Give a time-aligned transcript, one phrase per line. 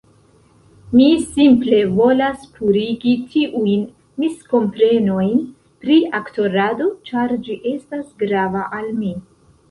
[0.99, 3.83] Mi simple volas purigi tiujn
[4.23, 5.35] miskomprenojn
[5.83, 9.13] pri aktorado, ĉar ĝi estas grava al mi.